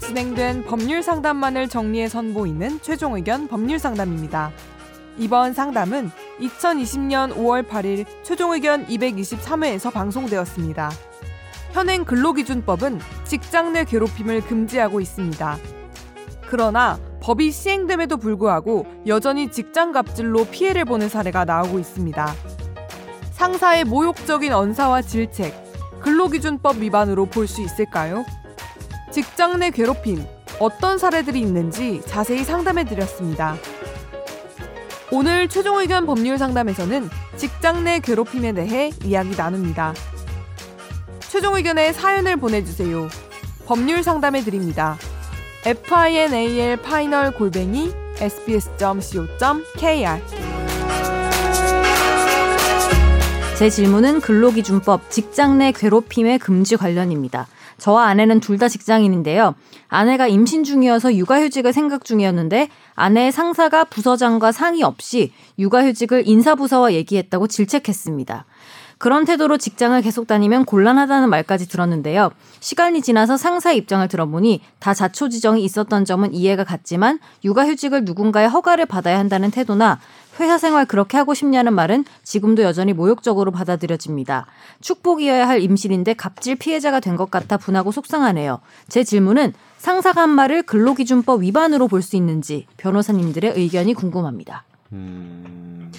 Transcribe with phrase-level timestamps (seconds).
[0.00, 4.50] 진행된 법률 상담만을 정리해 선보이는 최종 의견 법률 상담입니다.
[5.18, 10.90] 이번 상담은 2020년 5월 8일 최종 의견 223회에서 방송되었습니다.
[11.72, 15.58] 현행 근로기준법은 직장 내 괴롭힘을 금지하고 있습니다.
[16.48, 22.32] 그러나 법이 시행됨에도 불구하고 여전히 직장 갑질로 피해를 보는 사례가 나오고 있습니다.
[23.32, 25.54] 상사의 모욕적인 언사와 질책,
[26.00, 28.24] 근로기준법 위반으로 볼 수 있을까요?
[29.10, 30.24] 직장 내 괴롭힘,
[30.60, 33.56] 어떤 사례들이 있는지 자세히 상담해 드렸습니다.
[35.10, 39.94] 오늘 최종 의견 법률 상담에서는 직장 내 괴롭힘에 대해 이야기 나눕니다.
[41.20, 43.08] 최종 의견에 사연을 보내주세요.
[43.66, 44.96] 법률 상담해 드립니다.
[45.64, 50.20] final 파이널 골뱅이 sbs.co.kr
[53.58, 57.48] 제 질문은 근로기준법 직장 내 괴롭힘의 금지 관련입니다.
[57.80, 59.54] 저와 아내는 둘 다 직장인인데요.
[59.88, 68.44] 아내가 임신 중이어서 육아휴직을 생각 중이었는데 아내의 상사가 부서장과 상의 없이 육아휴직을 인사부서와 얘기했다고 질책했습니다.
[69.00, 72.30] 그런 태도로 직장을 계속 다니면 곤란하다는 말까지 들었는데요.
[72.60, 79.18] 시간이 지나서 상사의 입장을 들어보니 다 자초지정이 있었던 점은 이해가 갔지만 육아휴직을 누군가의 허가를 받아야
[79.18, 79.98] 한다는 태도나
[80.38, 84.44] 회사 생활 그렇게 하고 싶냐는 말은 지금도 여전히 모욕적으로 받아들여집니다.
[84.82, 88.60] 축복이어야 할 임신인데 갑질 피해자가 된 것 같아 분하고 속상하네요.
[88.88, 94.64] 제 질문은 상사가 한 말을 근로기준법 위반으로 볼 수 있는지 변호사님들의 의견이 궁금합니다.
[94.92, 95.90] 음...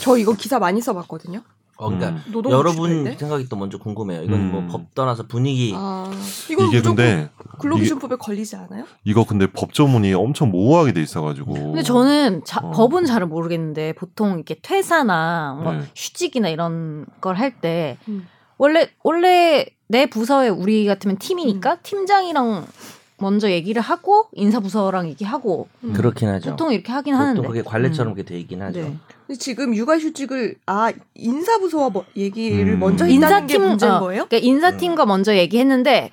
[0.00, 1.42] 저 이거 기사 많이 써봤거든요.
[1.76, 2.42] 어, 그러니까 음.
[2.50, 4.22] 여러분 생각이 또 먼저 궁금해요.
[4.22, 4.66] 이건 뭐 음.
[4.66, 5.72] 뭐법 떠나서 분위기.
[5.74, 6.10] 아,
[6.50, 8.84] 이게 근데 근로기준법에 걸리지 않아요?
[9.04, 11.54] 이거 근데 법조문이 엄청 모호하게 돼 있어가지고.
[11.54, 12.70] 근데 저는 자, 어.
[12.70, 15.80] 법은 잘 모르겠는데 보통 이렇게 퇴사나 뭐 네.
[15.96, 18.26] 휴직이나 이런 걸 할때 음.
[18.58, 21.78] 원래 원래 내 부서에 우리 같으면 팀이니까 음.
[21.82, 22.66] 팀장이랑
[23.20, 25.92] 먼저 얘기를 하고 인사부서랑 얘기하고 음.
[25.92, 26.50] 그렇긴 하죠.
[26.50, 28.14] 보통 이렇게 하긴 보통 하는데 그게 관례처럼 음.
[28.14, 28.80] 그렇게 돼 있긴 하죠.
[28.80, 28.96] 네.
[29.26, 32.80] 근데 지금 육아휴직을 아 인사부서와 뭐 얘기를 음.
[32.80, 34.26] 먼저 했다는 인사팀, 게 문제인 어, 거예요?
[34.28, 36.10] 그러니까 인사팀과 먼저 얘기했는데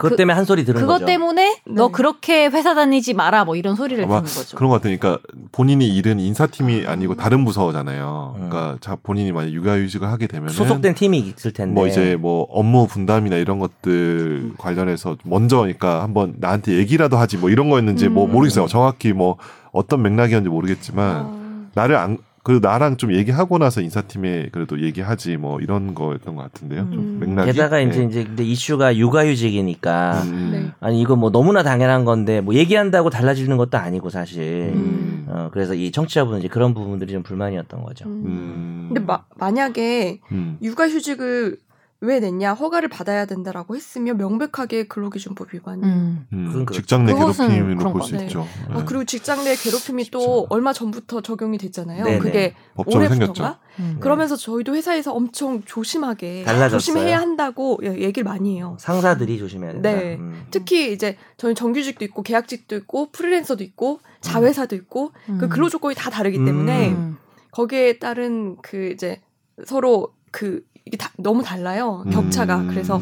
[0.00, 1.04] 그것 때문에 한 소리 들은 그것 거죠.
[1.04, 1.74] 그것 때문에 네.
[1.74, 4.56] 너 그렇게 회사 다니지 마라 뭐 이런 소리를 듣는 거죠.
[4.56, 5.18] 그런 것 같으니까
[5.52, 8.34] 본인이 일은 인사팀이 아니고 다른 부서잖아요.
[8.36, 8.48] 음.
[8.48, 12.86] 그러니까 자 본인이 만약 육아휴직을 하게 되면 소속된 팀이 있을 텐데 뭐 이제 뭐 업무
[12.86, 18.28] 분담이나 이런 것들 관련해서 먼저 그러니까 한번 나한테 얘기라도 하지 뭐 이런 거였는지 뭐 음.
[18.28, 18.66] 뭐 모르겠어요.
[18.66, 19.36] 정확히 뭐
[19.72, 21.40] 어떤 맥락이었는지 모르겠지만 어.
[21.74, 26.82] 나를 안 그래도 나랑 좀 얘기하고 나서 인사팀에 그래도 얘기하지 뭐 이런 거였던 것 같은데요.
[26.82, 26.92] 음.
[26.92, 27.52] 좀 맥락이.
[27.52, 27.84] 게다가 네.
[27.84, 30.48] 이제 이제 근데 이슈가 육아휴직이니까 음.
[30.52, 30.70] 네.
[30.80, 34.72] 아니 이거 뭐 너무나 당연한 건데 뭐 얘기한다고 달라지는 것도 아니고 사실.
[34.74, 35.26] 음.
[35.28, 38.06] 어 그래서 이 청취자분은 이제 그런 부분들이 좀 불만이었던 거죠.
[38.06, 38.22] 음.
[38.24, 38.84] 음.
[38.88, 40.56] 근데 마, 만약에 음.
[40.62, 41.58] 육아휴직을
[42.02, 45.82] 왜 냈냐 허가를 받아야 된다라고 했으면 명백하게 근로기준법 위반이.
[45.82, 46.26] 음.
[46.32, 48.46] 음, 직장 내 괴롭힘으로 볼 수 있죠.
[48.68, 48.74] 네.
[48.74, 50.10] 아, 그리고 직장 내 괴롭힘이.
[50.10, 52.04] 또 얼마 전부터 적용이 됐잖아요.
[52.04, 52.18] 네네.
[52.18, 53.58] 그게 올해부터가.
[53.80, 53.98] 음.
[54.00, 56.78] 그러면서 저희도 회사에서 엄청 조심하게 달라졌어요.
[56.78, 58.76] 조심해야 한다고 얘기를 많이 해요.
[58.80, 59.92] 상사들이 조심해야 된다.
[59.92, 60.16] 네.
[60.16, 60.46] 음.
[60.50, 66.08] 특히 이제 저희 정규직도 있고 계약직도 있고 프리랜서도 있고 자회사도 있고 그 근로 조건이 다
[66.10, 67.18] 다르기 때문에 음.
[67.50, 69.20] 거기에 따른 그 이제
[69.66, 72.68] 서로 그 이게 다 너무 달라요 격차가 음.
[72.68, 73.00] 그래서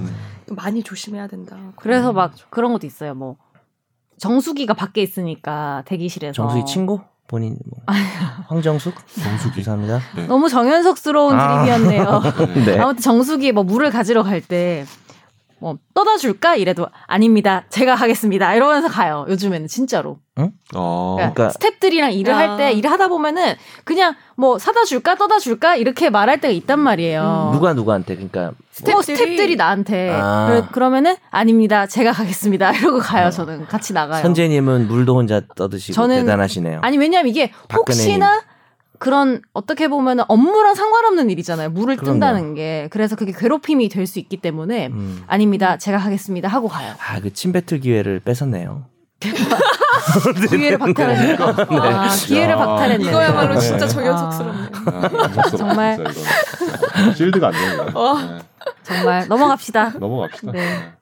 [0.51, 1.57] 많이 조심해야 된다.
[1.77, 3.15] 그래서 막 그런 것도 있어요.
[3.15, 3.37] 뭐
[4.19, 7.81] 정수기가 밖에 있으니까 대기실에서 정수기 친구 본인 뭐.
[8.49, 10.01] 황정숙 정수기 감사합니다.
[10.17, 10.27] 네.
[10.27, 11.65] 너무 정연석스러운 아.
[11.65, 12.23] 드립이었네요.
[12.67, 12.79] 네.
[12.79, 14.87] 아무튼 정수기 뭐 물을 가지러 갈 때
[15.61, 17.65] 뭐 떠다 줄까 이래도 아닙니다.
[17.71, 18.55] 제가 하겠습니다.
[18.55, 19.27] 이러면서 가요.
[19.29, 20.19] 요즘에는 진짜로.
[20.39, 20.53] 응?
[20.75, 21.17] 어.
[21.19, 23.55] 그러니까, 그러니까 스탭들이랑 일을 할 때 일을 하다 보면은
[23.85, 27.51] 그냥 뭐 사다 줄까 떠다 줄까 이렇게 말할 때가 있단 말이에요.
[27.51, 27.53] 음.
[27.55, 30.69] 누가 누구한테 그러니까 스탭들이, 뭐 스탭들이 나한테 아.
[30.73, 31.87] 그러, 면은 아닙니다.
[31.87, 32.71] 제가 가겠습니다.
[32.79, 33.27] 이러고 가요.
[33.27, 33.31] 어.
[33.31, 34.23] 저는 같이 나가요.
[34.23, 36.81] 선재님은 물도 혼자 떠드시고 저는, 대단하시네요.
[36.83, 38.43] 아니 왜냐면 이게 혹시나
[38.99, 41.71] 그런 어떻게 보면 업무랑 상관없는 일이잖아요.
[41.71, 42.15] 물을 그럼요.
[42.15, 42.89] 뜬다는 게.
[42.91, 45.23] 그래서 그게 괴롭힘이 될 수 있기 때문에 음.
[45.27, 45.77] 아닙니다.
[45.77, 46.95] 제가 하겠습니다 하고 가요.
[46.99, 48.87] 아, 그 침뱉을 기회를 뺏었네요.
[50.49, 51.37] 기회를 박탈했네.
[51.37, 51.45] 네.
[51.45, 53.05] 아, 기회를 박탈했네.
[53.09, 54.69] 이거야말로 진짜 정연석스럽네.
[54.87, 55.99] 아, 정말
[57.17, 57.91] 실드가 안 되는 거야.
[57.95, 58.19] 어.
[58.19, 58.39] 네.
[58.83, 59.95] 정말 넘어갑시다.
[59.99, 60.53] 넘어갑시다.
[60.53, 60.93] 네.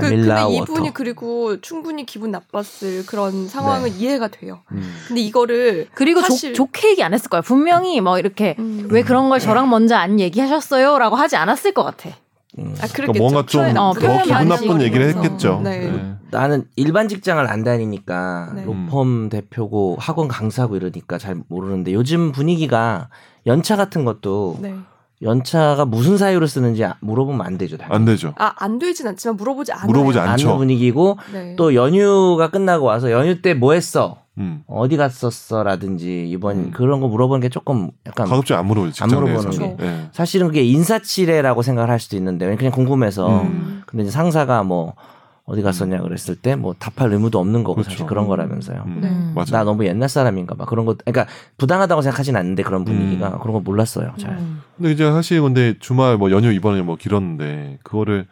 [0.00, 0.08] 네.
[0.08, 3.96] 그, 근데 이분이 그리고 충분히 기분 나빴을 그런 상황은 네.
[3.98, 4.60] 이해가 돼요.
[4.72, 4.94] 음.
[5.08, 6.54] 근데 이거를 그리고 사실...
[6.54, 7.42] 좋, 좋게 얘기 안 했을 거예요.
[7.42, 8.88] 분명히 뭐 이렇게 음.
[8.90, 12.10] 왜 그런 걸 저랑 먼저 안 얘기하셨어요라고 하지 않았을 것 같아.
[12.58, 12.74] 음.
[12.80, 15.60] 아, 그러니까 뭔가 좀더 어, 기분 나쁜 얘기를 했겠죠.
[15.62, 15.90] 네.
[15.90, 16.14] 네.
[16.30, 18.64] 나는 일반 직장을 안 다니니까 네.
[18.64, 23.08] 로펌 대표고 학원 강사고 이러니까 잘 모르는데 요즘 분위기가
[23.46, 24.74] 연차 같은 것도 네.
[25.22, 27.76] 연차가 무슨 사유로 쓰는지 아- 물어보면 안 되죠.
[27.76, 27.94] 당연히.
[27.96, 28.34] 안 되죠.
[28.38, 29.86] 아, 안 되진 않지만 물어보지 않아요.
[29.86, 30.48] 물어보지 않- 않죠.
[30.48, 31.54] 않는 분위기고 네.
[31.56, 34.18] 또 연휴가 끝나고 와서 연휴 때 뭐 했어?
[34.38, 34.62] 음.
[34.66, 36.70] 어디 갔었어라든지 이번 음.
[36.72, 39.04] 그런 거 물어보는 게 조금 약간 가급적 안 물어보죠.
[39.04, 39.50] 안 물어보는.
[39.58, 39.76] 게.
[39.84, 40.08] 예.
[40.12, 43.82] 사실은 그게 인사치레라고 생각을 할 수도 있는데 그냥 궁금해서 음.
[43.86, 44.94] 근데 이제 상사가 뭐
[45.44, 47.90] 어디 갔었냐 그랬을 때 뭐 답할 의무도 없는 거고 그렇죠.
[47.90, 48.84] 사실 그런 거라면서요.
[48.86, 48.98] 음.
[49.02, 49.10] 네.
[49.34, 49.46] 맞아요.
[49.50, 50.64] 나 너무 옛날 사람인가 봐.
[50.66, 51.26] 그런 거 그러니까
[51.58, 53.38] 부당하다고 생각하진 않는데 그런 분위기가 음.
[53.40, 54.12] 그런 거 몰랐어요.
[54.18, 54.38] 잘.
[54.76, 58.26] 근데 이제 사실 근데 주말 뭐 연휴 이번에 뭐 길었는데 그거를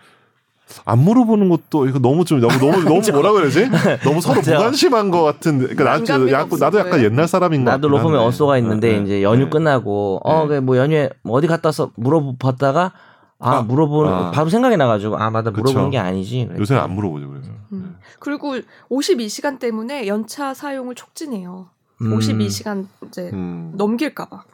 [0.85, 3.69] 안 물어보는 것도 이거 너무 좀 너무 너무 너무 뭐라 그러지?
[4.05, 4.41] 너무 서로.
[4.41, 5.59] 무관심한 것 같은.
[5.59, 7.03] 그러니까 나, 난감이 야, 없을 나도 약간.
[7.03, 8.17] 옛날 사람인 것 나도 로펌에.
[8.19, 9.51] 어쏘가 있는데 네, 이제 연휴 네.
[9.51, 10.61] 끝나고 어, 네.
[10.61, 12.93] 뭐 연휴에 뭐 어디 갔다 와서 물어봤다가
[13.41, 14.31] 아, 아, 물어보는 아.
[14.31, 15.63] 바로 생각이 나가지고 아 맞다 그쵸.
[15.63, 16.49] 물어보는 게 아니지.
[16.59, 17.51] 요새는 안 물어보죠 그래서.
[17.73, 17.97] 음.
[18.19, 18.55] 그리고
[18.91, 21.69] 52시간 때문에 연차 사용을 촉진해요.
[22.03, 22.19] 음.
[22.19, 23.73] 52시간 이제 음.
[23.77, 24.45] 넘길까봐.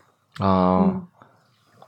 [0.40, 1.02] 아 음.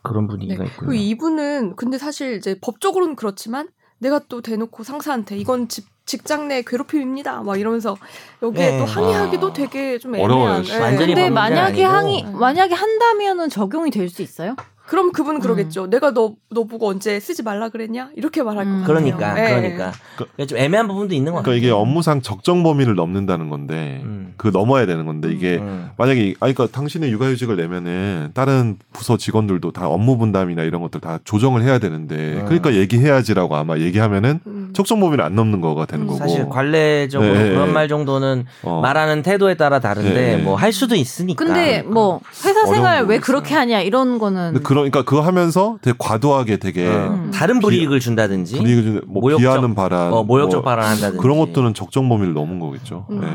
[0.02, 0.28] 그런 네.
[0.28, 0.88] 분위기가 있군요.
[0.88, 3.68] 그리고 이분은 근데 사실 이제 법적으로는 그렇지만
[3.98, 7.42] 내가 또 대놓고 상사한테 이건 집, 직장 내 괴롭힘입니다.
[7.42, 7.96] 막 이러면서
[8.42, 8.78] 여기에 네.
[8.78, 9.52] 또 항의하기도 아.
[9.52, 10.66] 되게 좀 어려워요, 애매한.
[10.66, 10.78] 예.
[10.80, 11.96] 완전히 근데 만약에 아니고.
[11.96, 14.54] 항의 만약에 한다면은 적용이 될 수 있어요?
[14.88, 15.86] 그럼 그분은 그러겠죠.
[15.88, 18.08] 내가 너, 너 보고 언제 쓰지 말라 그랬냐?
[18.16, 18.80] 이렇게 말할 것 음.
[18.80, 18.86] 같아요.
[18.86, 19.54] 그러니까 예.
[19.60, 21.56] 그러니까 그러니까 좀 애매한 부분도 있는 것 그러니까 같아요.
[21.58, 24.32] 이게 업무상 적정 범위를 넘는다는 건데 음.
[24.38, 25.90] 그 넘어야 되는 건데 이게 음.
[25.98, 31.00] 만약에 이- 아니 그러니까 당신의 육아휴직을 내면은 다른 부서 직원들도 다 업무 분담이나 이런 것들
[31.02, 32.44] 다 조정을 해야 되는데 음.
[32.46, 34.70] 그러니까 얘기해야지라고 아마 얘기하면은 음.
[34.72, 36.06] 적정 범위를 안 넘는 거가 되는 음.
[36.06, 37.72] 거고 사실 관례적으로 네, 그런 네.
[37.74, 38.80] 말 정도는 어.
[38.80, 40.42] 말하는 태도에 따라 다른데 네.
[40.42, 41.44] 뭐할 수도 있으니까.
[41.44, 43.58] 근데 뭐 회사 생활 왜 부분이 그렇게 있어요.
[43.60, 47.30] 하냐 이런 거는 그러니까 그거 하면서 되게 과도하게 되게 어, 음.
[47.32, 52.08] 다른 불이익을 준다든지 분위기 좀뭐 모욕적- 비하는 발언, 어, 모욕적 뭐 발언한다든지 그런 것들은 적정
[52.08, 53.06] 범위를 넘은 거겠죠.
[53.10, 53.20] 음.
[53.20, 53.28] 네.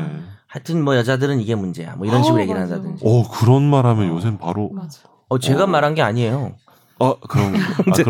[0.46, 1.94] 하여튼 뭐 여자들은 이게 문제야.
[1.96, 2.74] 뭐 이런 식으로 어, 얘기를 맞아.
[2.74, 3.02] 한다든지.
[3.04, 5.00] 어 그런 말하면 요새는 바로 맞아.
[5.28, 5.66] 어, 제가 어.
[5.66, 6.52] 말한 게 아니에요.
[7.00, 7.54] 아 그럼
[7.90, 8.04] 아, 네.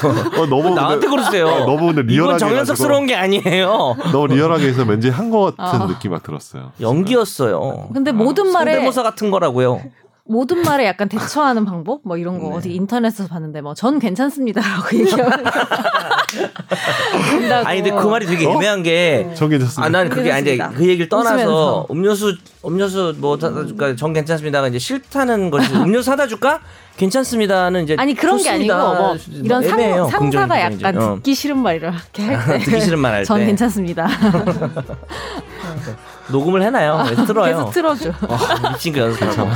[0.00, 1.48] 그럼 어, 너무 나한테 근데- 그러세요.
[1.48, 3.94] 아, 너무 근데 이건 리얼하게 정연석스러운 게 아니에요.
[4.10, 5.86] 너무 리얼하게 해서 왠지 한것 같은 어.
[5.86, 6.72] 느낌 막 들었어요.
[6.80, 7.90] 연기였어요.
[7.92, 9.82] 근데 모든 말에 성대모사 같은 거라고요.
[10.28, 12.56] 모든 말에 약간 대처하는 방법 뭐 이런 거 네.
[12.56, 15.30] 어디 인터넷에서 봤는데 뭐 전 괜찮습니다라고 얘기하면
[17.30, 17.66] 된다고.
[17.68, 18.50] 아니 근데 그 말이 되게 어?
[18.52, 19.84] 애매한 게전 괜찮습니다.
[19.84, 20.78] 아, 난 그게 아니 괜찮습니다.
[20.78, 21.86] 그 얘기를 떠나서 웃으면서.
[21.90, 23.94] 음료수 음료수 뭐 사다 줄까?
[23.96, 26.60] 전 괜찮습니다가 이제 싫다는 것이 음료수 사다 줄까?
[26.96, 28.98] 괜찮습니다는 이제 아니 그런 게 아니고 좋습니다.
[29.00, 30.08] 뭐 이런 애매해요.
[30.08, 30.60] 상, 상사가.
[30.60, 31.14] 약간 어.
[31.16, 32.64] 듣기 싫은 말 이렇게 할 때.
[32.64, 33.26] 듣기 싫은 말 할 때.
[33.26, 34.08] 전 괜찮습니다.
[36.28, 37.02] 녹음을 해놔요.
[37.04, 37.56] 그래서 틀어요.
[37.56, 38.12] 계속 틀어줘.
[38.28, 39.44] 아, 미친 거 연습하고.
[39.44, 39.50] 네.